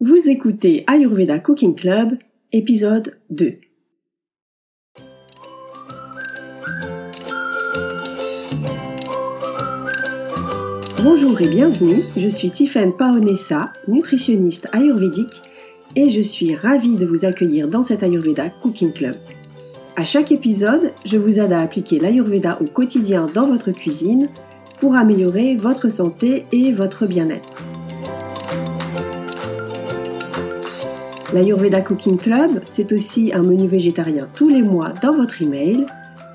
[0.00, 2.18] Vous écoutez Ayurveda Cooking Club,
[2.52, 3.58] épisode 2.
[11.02, 15.42] Bonjour et bienvenue, je suis Tiffaine Paonessa, nutritionniste ayurvédique,
[15.96, 19.16] et je suis ravie de vous accueillir dans cet Ayurveda Cooking Club.
[19.96, 24.28] À chaque épisode, je vous aide à appliquer l'Ayurveda au quotidien dans votre cuisine
[24.78, 27.67] pour améliorer votre santé et votre bien-être.
[31.34, 35.84] L'Ayurveda Cooking Club, c'est aussi un menu végétarien tous les mois dans votre email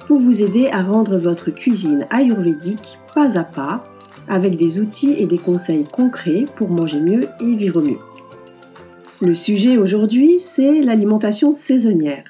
[0.06, 3.84] pour vous aider à rendre votre cuisine ayurvédique pas à pas
[4.28, 7.98] avec des outils et des conseils concrets pour manger mieux et vivre mieux.
[9.20, 12.26] Le sujet aujourd'hui, c'est l'alimentation saisonnière.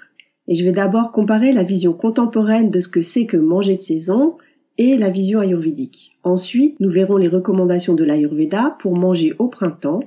[0.48, 3.82] Et je vais d'abord comparer la vision contemporaine de ce que c'est que manger de
[3.82, 4.38] saison
[4.78, 6.12] et la vision ayurvédique.
[6.24, 10.02] Ensuite, nous verrons les recommandations de l'ayurveda pour manger au printemps.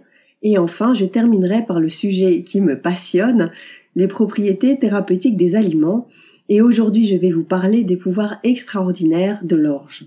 [0.48, 3.50] Et enfin, je terminerai par le sujet qui me passionne,
[3.96, 6.06] les propriétés thérapeutiques des aliments.
[6.48, 10.06] Et aujourd'hui, je vais vous parler des pouvoirs extraordinaires de l'orge.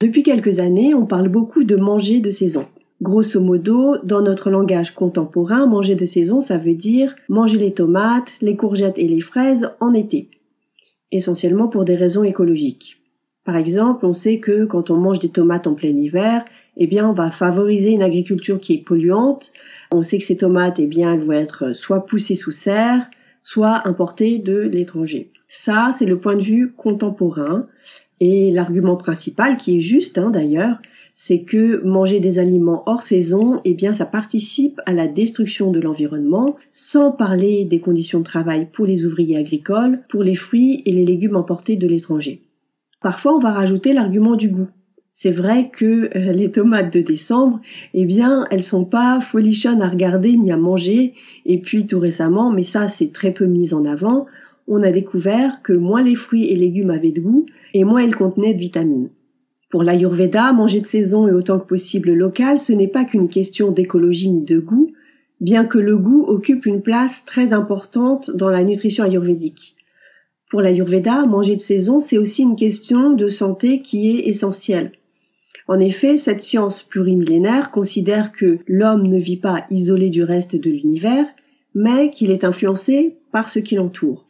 [0.00, 2.66] Depuis quelques années, on parle beaucoup de manger de saison.
[3.00, 8.32] Grosso modo, dans notre langage contemporain, manger de saison, ça veut dire manger les tomates,
[8.40, 10.30] les courgettes et les fraises en été.
[11.12, 12.96] Essentiellement pour des raisons écologiques.
[13.44, 16.44] Par exemple, on sait que quand on mange des tomates en plein hiver,
[16.76, 19.52] eh bien, on va favoriser une agriculture qui est polluante.
[19.92, 23.08] On sait que ces tomates, eh bien, elles vont être soit poussées sous serre,
[23.42, 25.30] soit importées de l'étranger.
[25.48, 27.66] Ça, c'est le point de vue contemporain.
[28.20, 30.78] Et l'argument principal, qui est juste hein, d'ailleurs,
[31.14, 35.80] c'est que manger des aliments hors saison, eh bien, ça participe à la destruction de
[35.80, 40.92] l'environnement, sans parler des conditions de travail pour les ouvriers agricoles, pour les fruits et
[40.92, 42.42] les légumes importés de l'étranger.
[43.00, 44.68] Parfois, on va rajouter l'argument du goût.
[45.22, 47.60] C'est vrai que euh, les tomates de décembre,
[47.92, 51.12] eh bien, elles sont pas folichonnes à regarder ni à manger.
[51.44, 54.24] Et puis, tout récemment, mais ça, c'est très peu mis en avant,
[54.66, 58.16] on a découvert que moins les fruits et légumes avaient de goût et moins ils
[58.16, 59.10] contenaient de vitamines.
[59.68, 63.72] Pour l'Ayurveda, manger de saison et autant que possible local, ce n'est pas qu'une question
[63.72, 64.90] d'écologie ni de goût,
[65.38, 69.76] bien que le goût occupe une place très importante dans la nutrition ayurvédique.
[70.48, 74.92] Pour l'Ayurveda, manger de saison, c'est aussi une question de santé qui est essentielle.
[75.70, 80.68] En effet, cette science plurimillénaire considère que l'homme ne vit pas isolé du reste de
[80.68, 81.26] l'univers,
[81.76, 84.26] mais qu'il est influencé par ce qui l'entoure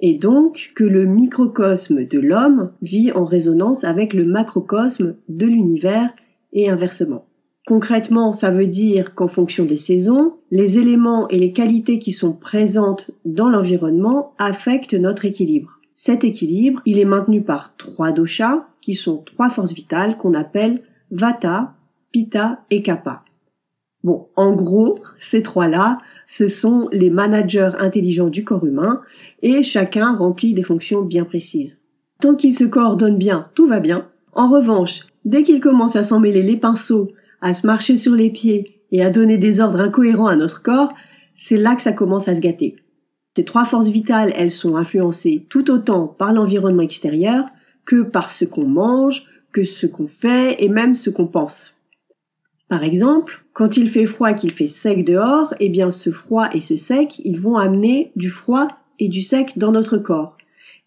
[0.00, 6.10] et donc que le microcosme de l'homme vit en résonance avec le macrocosme de l'univers
[6.52, 7.24] et inversement.
[7.66, 12.34] Concrètement, ça veut dire qu'en fonction des saisons, les éléments et les qualités qui sont
[12.34, 15.80] présentes dans l'environnement affectent notre équilibre.
[15.94, 20.80] Cet équilibre, il est maintenu par trois doshas, qui sont trois forces vitales qu'on appelle
[21.10, 21.74] Vata,
[22.12, 23.24] Pitta et Kapha.
[24.04, 25.98] Bon, en gros, ces trois-là,
[26.28, 29.00] ce sont les managers intelligents du corps humain
[29.42, 31.78] et chacun remplit des fonctions bien précises.
[32.20, 34.06] Tant qu'ils se coordonnent bien, tout va bien.
[34.34, 37.10] En revanche, dès qu'ils commencent à s'emmêler les pinceaux,
[37.40, 40.94] à se marcher sur les pieds et à donner des ordres incohérents à notre corps,
[41.34, 42.76] c'est là que ça commence à se gâter.
[43.36, 47.46] Ces trois forces vitales, elles sont influencées tout autant par l'environnement extérieur
[47.86, 51.76] que par ce qu'on mange, que ce qu'on fait et même ce qu'on pense.
[52.68, 56.48] Par exemple, quand il fait froid et qu'il fait sec dehors, eh bien ce froid
[56.52, 60.36] et ce sec, ils vont amener du froid et du sec dans notre corps.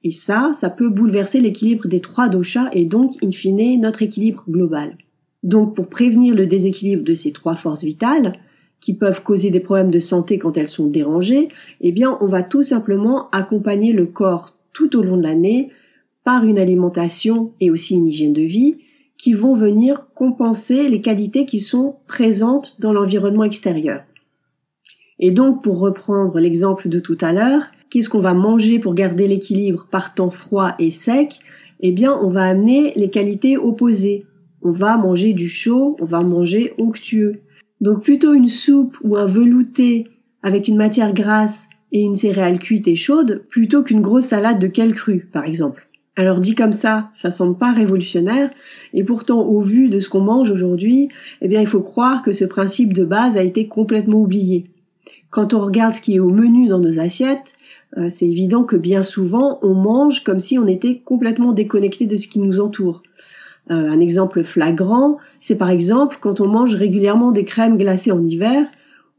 [0.04, 4.44] Et ça, ça peut bouleverser l'équilibre des trois doshas et donc, in fine, notre équilibre
[4.50, 4.98] global.
[5.44, 8.34] Donc, pour prévenir le déséquilibre de ces trois forces vitales,
[8.80, 11.50] qui peuvent causer des problèmes de santé quand elles sont dérangées,
[11.82, 15.70] eh bien, on va tout simplement accompagner le corps tout au long de l'année
[16.30, 18.78] par une alimentation et aussi une hygiène de vie
[19.18, 24.04] qui vont venir compenser les qualités qui sont présentes dans l'environnement extérieur.
[25.18, 29.28] Et donc, pour reprendre l'exemple de tout à l'heure, qu'est-ce qu'on va manger pour garder
[29.28, 31.40] l'équilibre par temps froid et sec?
[31.80, 34.28] Eh bien, on va amener les qualités opposées.
[34.62, 37.42] On va manger du chaud, on va manger onctueux.
[37.82, 40.04] Donc, plutôt une soupe ou un velouté
[40.44, 44.68] avec une matière grasse et une céréale cuite et chaude, plutôt qu'une grosse salade de
[44.68, 45.89] quel cru, par exemple.
[46.20, 48.50] Alors dit comme ça, ça semble pas révolutionnaire,
[48.94, 51.08] et pourtant au vu de ce qu'on mange aujourd'hui,
[51.42, 54.66] eh bien il faut croire que ce principe de base a été complètement oublié.
[55.30, 57.54] Quand on regarde ce qui est au menu dans nos assiettes,
[57.96, 62.18] euh, c'est évident que bien souvent on mange comme si on était complètement déconnecté de
[62.18, 63.02] ce qui nous entoure.
[63.72, 68.22] Euh, un exemple flagrant, c'est par exemple quand on mange régulièrement des crèmes glacées en
[68.22, 68.66] hiver,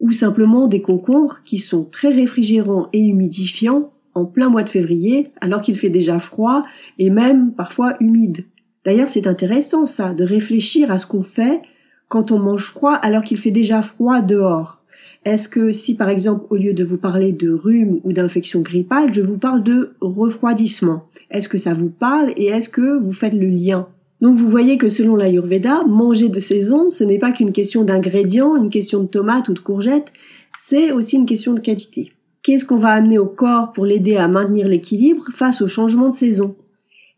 [0.00, 5.28] ou simplement des concombres qui sont très réfrigérants et humidifiants en plein mois de février,
[5.40, 6.64] alors qu'il fait déjà froid
[6.98, 8.44] et même parfois humide.
[8.84, 11.60] D'ailleurs, c'est intéressant ça, de réfléchir à ce qu'on fait
[12.08, 14.80] quand on mange froid alors qu'il fait déjà froid dehors.
[15.24, 19.12] Est-ce que si par exemple au lieu de vous parler de rhume ou d'infection grippale,
[19.12, 21.04] je vous parle de refroidissement?
[21.30, 23.86] Est-ce que ça vous parle et est-ce que vous faites le lien?
[24.22, 28.56] Donc vous voyez que selon l'Ayurveda, manger de saison, ce n'est pas qu'une question d'ingrédients,
[28.56, 30.12] une question de tomates ou de courgettes,
[30.58, 32.12] c'est aussi une question de qualité.
[32.42, 36.14] Qu'est-ce qu'on va amener au corps pour l'aider à maintenir l'équilibre face au changement de
[36.14, 36.56] saison?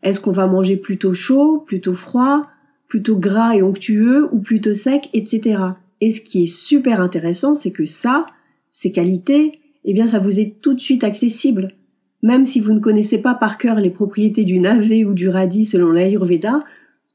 [0.01, 2.47] Est-ce qu'on va manger plutôt chaud, plutôt froid,
[2.87, 5.59] plutôt gras et onctueux ou plutôt sec, etc.
[6.01, 8.27] Et ce qui est super intéressant, c'est que ça,
[8.71, 11.73] ces qualités, eh bien ça vous est tout de suite accessible.
[12.21, 15.65] Même si vous ne connaissez pas par cœur les propriétés du navet ou du radis
[15.65, 16.63] selon l'Ayurveda,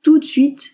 [0.03, 0.73] tout de suite,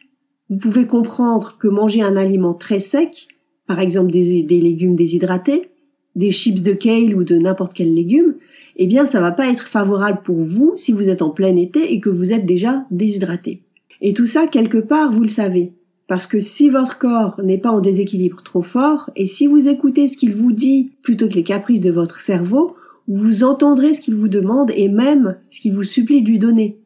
[0.48, 3.28] vous pouvez comprendre que manger un aliment très sec,
[3.66, 5.70] par exemple des, légumes déshydratés,
[6.14, 8.34] des chips de kale ou de n'importe quel légume,
[8.76, 11.92] eh bien ça va pas être favorable pour vous si vous êtes en plein été
[11.92, 13.62] et que vous êtes déjà déshydraté.
[14.00, 15.72] Et tout ça, quelque part, vous le savez.
[16.06, 20.06] Parce que si votre corps n'est pas en déséquilibre trop fort, et si vous écoutez
[20.06, 22.76] ce qu'il vous dit plutôt que les caprices de votre cerveau,
[23.08, 26.78] vous entendrez ce qu'il vous demande et même ce qu'il vous supplie de lui donner.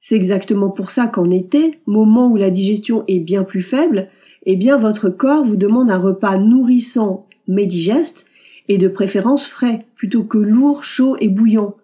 [0.00, 4.08] C'est exactement pour ça qu'en été, moment où la digestion est bien plus faible,
[4.46, 8.26] eh bien votre corps vous demande un repas nourrissant mais digeste
[8.68, 11.76] et de préférence frais plutôt que lourd, chaud et bouillant.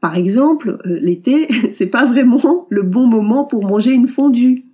[0.00, 4.64] Par exemple, euh, l'été, c'est pas vraiment le bon moment pour manger une fondue.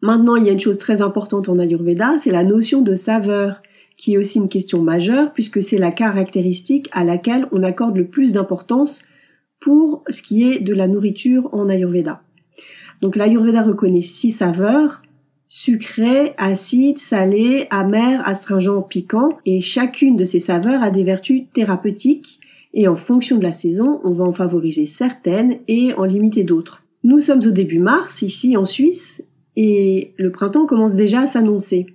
[0.00, 3.62] Maintenant, il y a une chose très importante en Ayurveda, c'est la notion de saveur,
[3.96, 8.06] qui est aussi une question majeure puisque c'est la caractéristique à laquelle on accorde le
[8.06, 9.02] plus d'importance
[9.60, 12.22] pour ce qui est de la nourriture en Ayurveda.
[13.00, 15.02] Donc l'Ayurveda reconnaît six saveurs,
[15.48, 22.40] sucré, acide, salé, amer, astringent, piquant, et chacune de ces saveurs a des vertus thérapeutiques,
[22.74, 26.84] et en fonction de la saison, on va en favoriser certaines et en limiter d'autres.
[27.02, 29.22] Nous sommes au début mars, ici en Suisse,
[29.56, 31.86] et le printemps commence déjà à s'annoncer.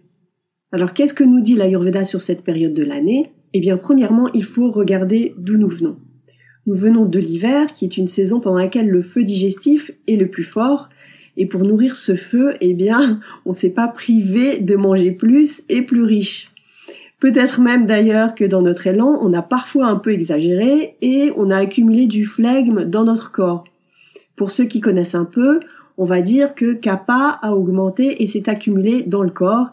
[0.71, 3.31] Alors qu'est-ce que nous dit l'Ayurveda sur cette période de l'année?
[3.53, 5.97] Eh bien premièrement, il faut regarder d'où nous venons.
[6.65, 10.29] Nous venons de l'hiver, qui est une saison pendant laquelle le feu digestif est le
[10.29, 10.89] plus fort,
[11.37, 15.63] et pour nourrir ce feu, eh bien, on ne s'est pas privé de manger plus
[15.69, 16.51] et plus riche.
[17.19, 21.49] Peut-être même d'ailleurs que dans notre élan, on a parfois un peu exagéré et on
[21.49, 23.63] a accumulé du flegme dans notre corps.
[24.35, 25.61] Pour ceux qui connaissent un peu,
[25.97, 29.69] on va dire que kappa a augmenté et s'est accumulé dans le corps.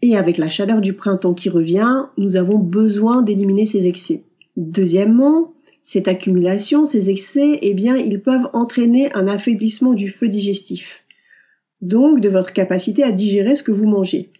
[0.00, 4.22] Et avec la chaleur du printemps qui revient, nous avons besoin d'éliminer ces excès.
[4.56, 5.52] Deuxièmement,
[5.88, 11.02] cette accumulation, ces excès, eh bien, ils peuvent entraîner un affaiblissement du feu digestif.
[11.80, 14.30] Donc, de votre capacité à digérer ce que vous mangez.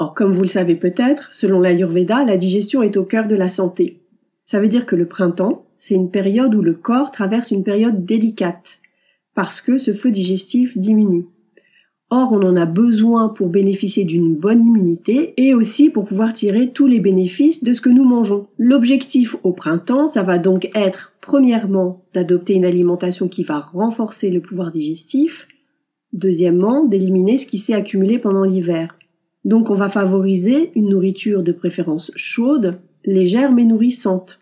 [0.00, 3.48] Or, comme vous le savez peut-être, selon l'Ayurveda, la digestion est au cœur de la
[3.48, 4.00] santé.
[4.44, 8.04] Ça veut dire que le printemps, c'est une période où le corps traverse une période
[8.04, 8.80] délicate,
[9.36, 11.26] parce que ce feu digestif diminue.
[12.12, 16.72] Or, on en a besoin pour bénéficier d'une bonne immunité et aussi pour pouvoir tirer
[16.72, 18.48] tous les bénéfices de ce que nous mangeons.
[18.58, 24.40] L'objectif au printemps, ça va donc être, premièrement, d'adopter une alimentation qui va renforcer le
[24.40, 25.46] pouvoir digestif,
[26.12, 28.98] deuxièmement, d'éliminer ce qui s'est accumulé pendant l'hiver.
[29.44, 34.40] Donc on va favoriser une nourriture de préférence chaude, légère mais nourrissante.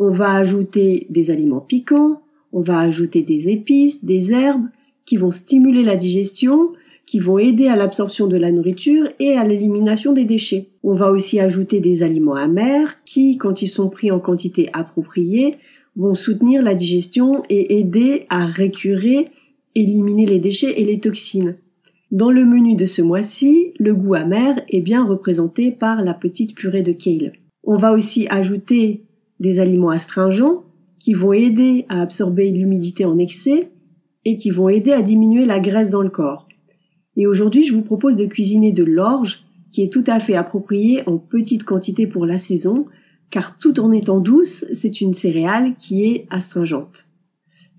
[0.00, 2.20] On va ajouter des aliments piquants,
[2.52, 4.66] on va ajouter des épices, des herbes
[5.04, 6.72] qui vont stimuler la digestion
[7.06, 10.70] qui vont aider à l'absorption de la nourriture et à l'élimination des déchets.
[10.82, 15.54] On va aussi ajouter des aliments amers qui, quand ils sont pris en quantité appropriée,
[15.94, 19.28] vont soutenir la digestion et aider à récurer,
[19.74, 21.56] éliminer les déchets et les toxines.
[22.10, 26.54] Dans le menu de ce mois-ci, le goût amer est bien représenté par la petite
[26.54, 27.32] purée de kale.
[27.64, 29.04] On va aussi ajouter
[29.40, 30.64] des aliments astringents
[30.98, 33.70] qui vont aider à absorber l'humidité en excès
[34.24, 36.45] et qui vont aider à diminuer la graisse dans le corps.
[37.16, 41.02] Et aujourd'hui, je vous propose de cuisiner de l'orge, qui est tout à fait appropriée
[41.06, 42.86] en petite quantité pour la saison,
[43.30, 47.06] car tout en étant douce, c'est une céréale qui est astringente.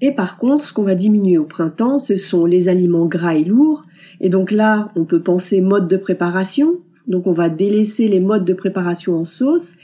[0.01, 3.44] Et par contre, ce qu'on va diminuer au printemps, ce sont les aliments gras et
[3.44, 3.86] lourds.
[4.22, 6.77] Et donc là, on peut penser mode de préparation.
[7.08, 9.75] Donc on va délaisser les modes de préparation en sauce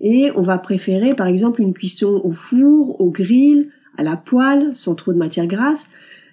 [0.00, 4.72] et on va préférer par exemple une cuisson au four, au grill, à la poêle,
[4.74, 5.86] sans trop de matière grasse.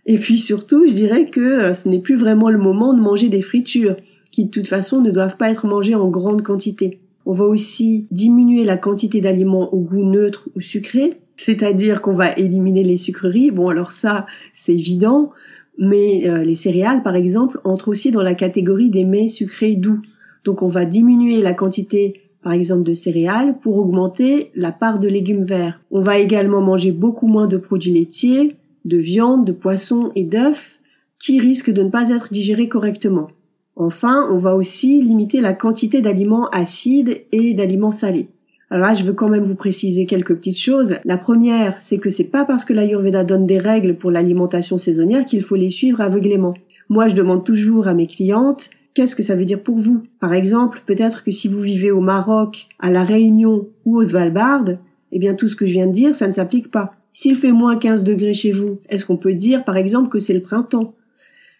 [0.09, 3.29] Et puis surtout, je dirais que euh, ce n'est plus vraiment le moment de manger
[3.29, 3.95] des fritures,
[4.31, 6.99] qui de toute façon ne doivent pas être mangées en grande quantité.
[7.27, 12.33] On va aussi diminuer la quantité d'aliments au goût neutre ou sucré, c'est-à-dire qu'on va
[12.33, 13.51] éliminer les sucreries.
[13.51, 15.29] Bon, alors ça, c'est évident,
[15.77, 20.01] mais euh, les céréales, par exemple, entrent aussi dans la catégorie des mets sucrés doux.
[20.43, 25.07] Donc on va diminuer la quantité par exemple de céréales pour augmenter la part de
[25.07, 25.81] légumes verts.
[25.91, 28.55] On va également manger beaucoup moins de produits laitiers,
[28.85, 30.79] de viande, de poisson et d'œufs
[31.19, 33.29] qui risquent de ne pas être digérés correctement.
[33.75, 38.27] Enfin, on va aussi limiter la quantité d'aliments acides et d'aliments salés.
[38.69, 40.97] Alors là, je veux quand même vous préciser quelques petites choses.
[41.05, 45.25] La première, c'est que c'est pas parce que l'Ayurveda donne des règles pour l'alimentation saisonnière
[45.25, 46.53] qu'il faut les suivre aveuglément.
[46.87, 50.03] Moi, je demande toujours à mes clientes qu'est-ce que ça veut dire pour vous?
[50.19, 54.65] Par exemple, peut-être que si vous vivez au Maroc, à la Réunion ou au Svalbard,
[55.13, 56.91] eh bien tout ce que je viens de dire, ça ne s'applique pas.
[57.21, 60.33] S'il fait moins 15 degrés chez vous, est-ce qu'on peut dire par exemple que c'est
[60.33, 60.95] le printemps?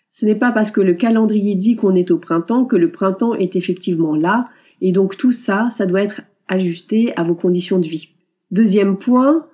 [0.09, 3.33] Ce n'est pas parce que le calendrier dit qu'on est au printemps que le printemps
[3.33, 4.47] est effectivement là,
[4.79, 8.07] et donc tout ça, ça doit être ajusté à vos conditions de vie.
[8.51, 9.47] Deuxième point,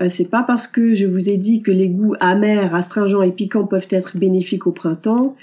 [0.00, 3.30] euh, c'est pas parce que je vous ai dit que les goûts amers, astringents et
[3.30, 5.36] piquants peuvent être bénéfiques au printemps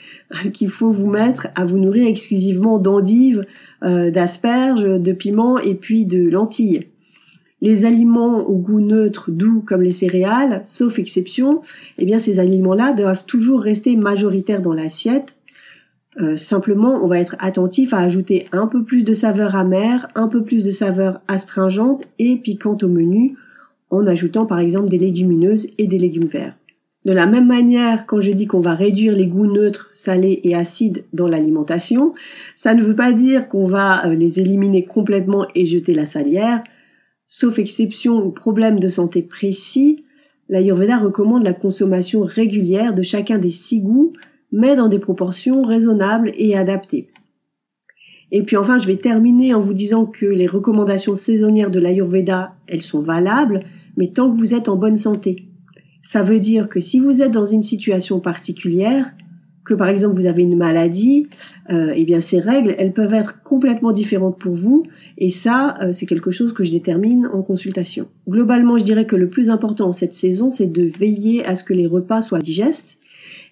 [0.51, 3.45] qu'il faut vous mettre à vous nourrir exclusivement d'endives,
[3.83, 6.87] euh, d'asperges, de piments et puis de lentilles.
[7.61, 11.61] Les aliments au goût neutre, doux comme les céréales, sauf exception,
[11.97, 15.35] eh bien ces aliments-là doivent toujours rester majoritaires dans l'assiette.
[16.19, 20.27] Euh, simplement, on va être attentif à ajouter un peu plus de saveur amère, un
[20.27, 23.35] peu plus de saveur astringente et piquante au menu,
[23.89, 26.55] en ajoutant par exemple des légumineuses et des légumes verts.
[27.05, 30.55] De la même manière, quand je dis qu'on va réduire les goûts neutres, salés et
[30.55, 32.11] acides dans l'alimentation,
[32.55, 36.63] ça ne veut pas dire qu'on va euh, les éliminer complètement et jeter la salière.
[37.27, 40.05] Sauf exception ou problème de santé précis,
[40.47, 44.13] l'Ayurveda recommande la consommation régulière de chacun des six goûts,
[44.53, 47.09] mais dans des proportions raisonnables et adaptées.
[48.31, 52.55] Et puis enfin, je vais terminer en vous disant que les recommandations saisonnières de l'Ayurveda,
[52.67, 53.61] elles sont valables,
[53.97, 55.47] mais tant que vous êtes en bonne santé.
[56.05, 59.13] Ça veut dire que si vous êtes dans une situation particulière,
[59.67, 61.27] que par exemple vous avez une maladie,
[61.69, 64.83] euh, eh bien ces règles, elles peuvent être complètement différentes pour vous,
[65.17, 68.07] et ça, euh, c'est quelque chose que je détermine en consultation.
[68.27, 71.63] Globalement, je dirais que le plus important en cette saison, c'est de veiller à ce
[71.63, 72.97] que les repas soient digestes.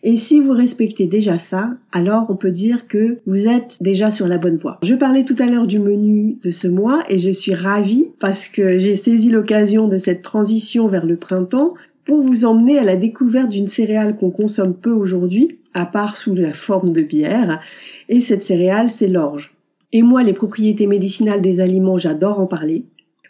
[0.04, 4.28] Et si vous respectez déjà ça, alors on peut dire que vous êtes déjà sur
[4.28, 4.78] la bonne voie.
[4.84, 8.48] Je parlais tout à l'heure du menu de ce mois et je suis ravie parce
[8.48, 11.74] que j'ai saisi l'occasion de cette transition vers le printemps
[12.06, 16.34] pour vous emmener à la découverte d'une céréale qu'on consomme peu aujourd'hui, à part sous
[16.34, 17.62] la forme de bière,
[18.08, 19.54] et cette céréale, c'est l'orge.
[19.92, 22.86] Et moi, les propriétés médicinales des aliments, j'adore en parler,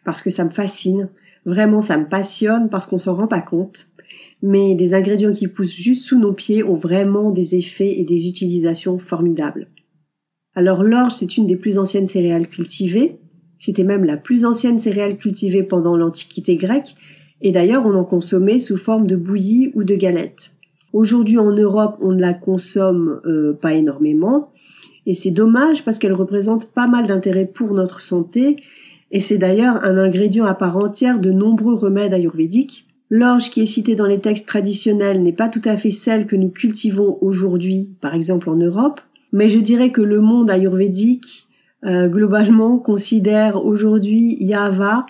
[0.06, 1.10] parce que ça me fascine,
[1.46, 3.88] vraiment ça me passionne, parce qu'on s'en rend pas compte,
[4.44, 8.28] mais des ingrédients qui poussent juste sous nos pieds ont vraiment des effets et des
[8.28, 9.68] utilisations formidables.
[10.54, 13.18] Alors l'orge, c'est une des plus anciennes céréales cultivées,
[13.58, 16.96] c'était même la plus ancienne céréale cultivée pendant l'Antiquité grecque,
[17.42, 20.52] et d'ailleurs on en consommait sous forme de bouillie ou de galette.
[20.96, 24.54] Aujourd'hui en Europe on ne la consomme euh, pas énormément.
[25.06, 28.56] Et c'est dommage parce qu'elle représente pas mal d'intérêt pour notre santé.
[29.12, 32.88] Et c'est d'ailleurs un ingrédient à part entière de nombreux remèdes ayurvédiques.
[33.10, 36.38] L'orge qui est citée dans les textes traditionnels n'est pas tout à fait celle que
[36.38, 39.02] nous cultivons aujourd'hui, par exemple en Europe,
[39.34, 41.50] mais je dirais que le monde ayurvédique
[41.84, 45.06] euh, globalement considère aujourd'hui Yava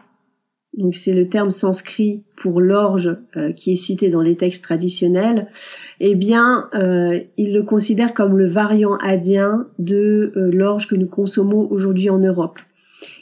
[0.77, 5.47] donc c'est le terme sanskrit pour l'orge euh, qui est cité dans les textes traditionnels,
[5.99, 11.07] eh bien, euh, il le considère comme le variant indien de euh, l'orge que nous
[11.07, 12.59] consommons aujourd'hui en Europe.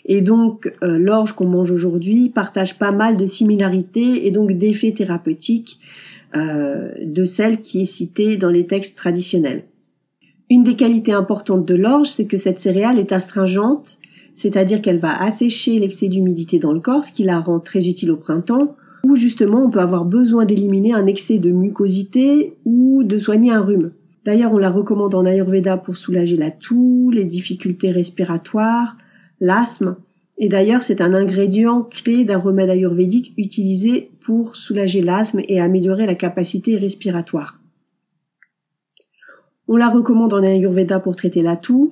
[0.05, 5.79] Et donc, l'orge qu'on mange aujourd'hui partage pas mal de similarités et donc d'effets thérapeutiques
[6.35, 9.63] de celle qui est citée dans les textes traditionnels.
[10.49, 13.97] Une des qualités importantes de l'orge, c'est que cette céréale est astringente
[14.35, 18.11] c'est-à-dire qu'elle va assécher l'excès d'humidité dans le corps, ce qui la rend très utile
[18.11, 18.75] au printemps,
[19.05, 23.61] ou justement on peut avoir besoin d'éliminer un excès de mucosité ou de soigner un
[23.61, 23.91] rhume.
[24.25, 28.97] D'ailleurs, on la recommande en Ayurveda pour soulager la toux, les difficultés respiratoires,
[29.41, 29.97] l'asthme.
[30.37, 36.05] Et d'ailleurs, c'est un ingrédient clé d'un remède ayurvédique utilisé pour soulager l'asthme et améliorer
[36.05, 37.59] la capacité respiratoire.
[39.67, 41.91] On la recommande en Ayurveda pour traiter la toux,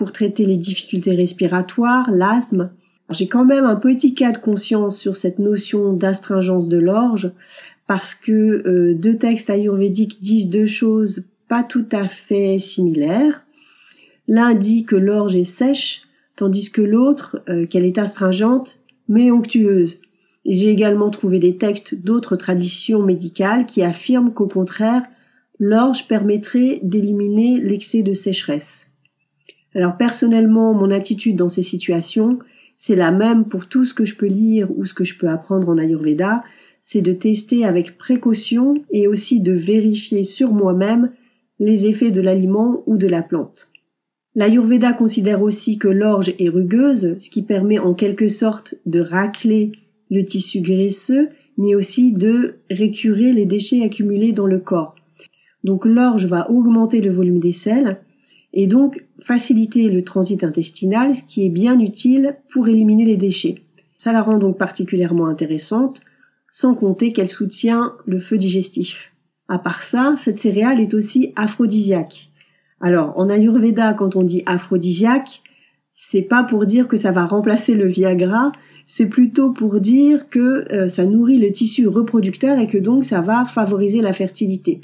[0.00, 2.70] pour traiter les difficultés respiratoires, l'asthme.
[3.10, 7.30] J'ai quand même un petit cas de conscience sur cette notion d'astringence de l'orge
[7.86, 8.32] parce que
[8.66, 13.44] euh, deux textes ayurvédiques disent deux choses pas tout à fait similaires.
[14.26, 16.04] L'un dit que l'orge est sèche,
[16.34, 20.00] tandis que l'autre euh, qu'elle est astringente mais onctueuse.
[20.46, 25.02] J'ai également trouvé des textes d'autres traditions médicales qui affirment qu'au contraire,
[25.58, 28.86] l'orge permettrait d'éliminer l'excès de sécheresse.
[29.74, 32.38] Alors personnellement, mon attitude dans ces situations,
[32.78, 35.28] c'est la même pour tout ce que je peux lire ou ce que je peux
[35.28, 36.42] apprendre en Ayurveda,
[36.82, 41.10] c'est de tester avec précaution et aussi de vérifier sur moi-même
[41.58, 43.70] les effets de l'aliment ou de la plante.
[44.34, 49.72] L'Ayurveda considère aussi que l'orge est rugueuse, ce qui permet en quelque sorte de racler
[50.10, 54.94] le tissu graisseux, mais aussi de récurer les déchets accumulés dans le corps.
[55.64, 57.98] Donc l'orge va augmenter le volume des selles,
[58.52, 63.62] et donc faciliter le transit intestinal, ce qui est bien utile pour éliminer les déchets.
[63.96, 66.00] Ça la rend donc particulièrement intéressante,
[66.50, 69.12] sans compter qu'elle soutient le feu digestif.
[69.48, 72.30] À part ça, cette céréale est aussi aphrodisiaque.
[72.80, 75.42] Alors, en Ayurveda, quand on dit aphrodisiaque,
[75.92, 78.52] c'est pas pour dire que ça va remplacer le Viagra,
[78.86, 83.20] c'est plutôt pour dire que euh, ça nourrit le tissu reproducteur et que donc ça
[83.20, 84.80] va favoriser la fertilité.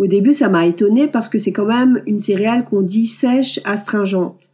[0.00, 3.60] Au début, ça m'a étonné parce que c'est quand même une céréale qu'on dit sèche,
[3.64, 4.48] astringente.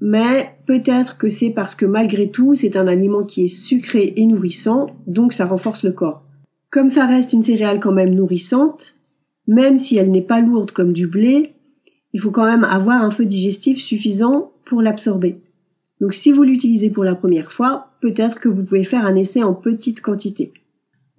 [0.00, 4.26] Mais peut-être que c'est parce que malgré tout, c'est un aliment qui est sucré et
[4.26, 6.24] nourrissant, donc ça renforce le corps.
[6.70, 8.96] Comme ça reste une céréale quand même nourrissante,
[9.46, 11.52] même si elle n'est pas lourde comme du blé,
[12.12, 15.38] il faut quand même avoir un feu digestif suffisant pour l'absorber.
[16.00, 19.44] Donc si vous l'utilisez pour la première fois, peut-être que vous pouvez faire un essai
[19.44, 20.52] en petite quantité.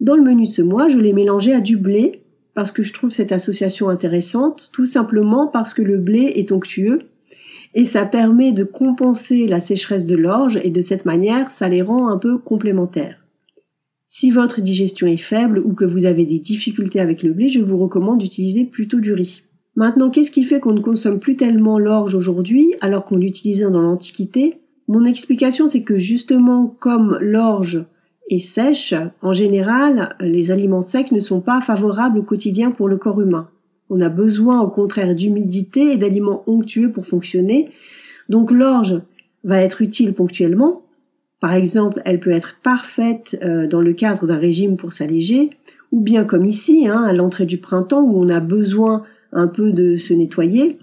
[0.01, 2.22] Dans le menu ce mois, je l'ai mélangé à du blé
[2.55, 6.99] parce que je trouve cette association intéressante, tout simplement parce que le blé est onctueux
[7.73, 11.81] et ça permet de compenser la sécheresse de l'orge et de cette manière, ça les
[11.81, 13.25] rend un peu complémentaires.
[14.07, 17.61] Si votre digestion est faible ou que vous avez des difficultés avec le blé, je
[17.61, 19.41] vous recommande d'utiliser plutôt du riz.
[19.75, 23.81] Maintenant, qu'est-ce qui fait qu'on ne consomme plus tellement l'orge aujourd'hui alors qu'on l'utilisait dans
[23.81, 24.59] l'Antiquité?
[24.87, 27.85] Mon explication, c'est que justement, comme l'orge
[28.29, 32.97] et sèche, en général, les aliments secs ne sont pas favorables au quotidien pour le
[32.97, 33.49] corps humain.
[33.89, 37.69] On a besoin au contraire d'humidité et d'aliments onctueux pour fonctionner.
[38.29, 39.01] Donc l'orge
[39.43, 40.81] va être utile ponctuellement.
[41.41, 45.49] Par exemple, elle peut être parfaite euh, dans le cadre d'un régime pour s'alléger,
[45.91, 49.03] ou bien comme ici, hein, à l'entrée du printemps où on a besoin
[49.33, 50.79] un peu de se nettoyer.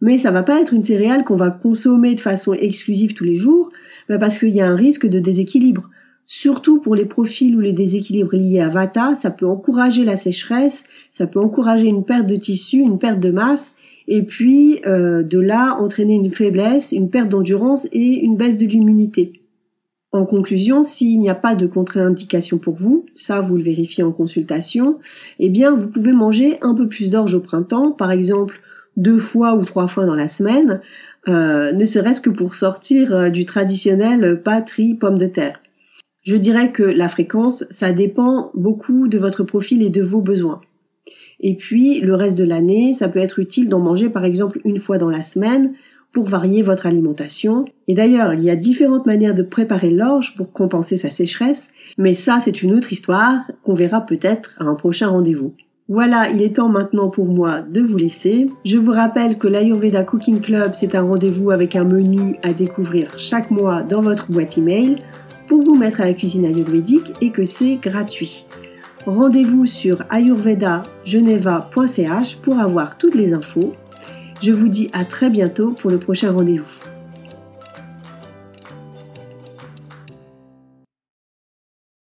[0.00, 3.36] Mais ça va pas être une céréale qu'on va consommer de façon exclusive tous les
[3.36, 3.70] jours,
[4.08, 5.90] bah, parce qu'il y a un risque de déséquilibre.
[6.26, 10.84] Surtout pour les profils ou les déséquilibres liés à Vata, ça peut encourager la sécheresse,
[11.10, 13.72] ça peut encourager une perte de tissu, une perte de masse,
[14.08, 18.66] et puis euh, de là entraîner une faiblesse, une perte d'endurance et une baisse de
[18.66, 19.42] l'immunité.
[20.12, 24.12] En conclusion, s'il n'y a pas de contre-indication pour vous, ça vous le vérifiez en
[24.12, 24.98] consultation,
[25.38, 28.60] eh bien vous pouvez manger un peu plus d'orge au printemps, par exemple
[28.98, 30.80] deux fois ou trois fois dans la semaine,
[31.28, 35.60] euh, ne serait-ce que pour sortir euh, du traditionnel patrie pomme de terre.
[36.22, 40.60] Je dirais que la fréquence, ça dépend beaucoup de votre profil et de vos besoins.
[41.40, 44.78] Et puis, le reste de l'année, ça peut être utile d'en manger par exemple une
[44.78, 45.72] fois dans la semaine
[46.12, 47.64] pour varier votre alimentation.
[47.88, 52.14] Et d'ailleurs, il y a différentes manières de préparer l'orge pour compenser sa sécheresse, mais
[52.14, 55.54] ça, c'est une autre histoire qu'on verra peut-être à un prochain rendez-vous.
[55.88, 58.48] Voilà, il est temps maintenant pour moi de vous laisser.
[58.64, 63.18] Je vous rappelle que l'Ayurveda Cooking Club, c'est un rendez-vous avec un menu à découvrir
[63.18, 64.96] chaque mois dans votre boîte email
[65.52, 68.46] pour vous mettre à la cuisine ayurvédique et que c'est gratuit.
[69.04, 73.74] Rendez-vous sur ayurvedageneva.ch pour avoir toutes les infos.
[74.42, 76.64] Je vous dis à très bientôt pour le prochain rendez-vous.